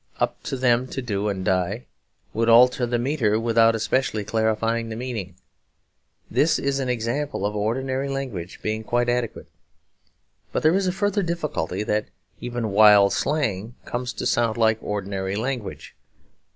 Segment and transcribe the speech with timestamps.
[0.19, 1.85] 'Up to them to do and die'
[2.33, 5.35] would alter the metre without especially clarifying the meaning.
[6.27, 9.45] This is an example of ordinary language being quite adequate;
[10.51, 12.07] but there is a further difficulty that
[12.39, 15.95] even wild slang comes to sound like ordinary language.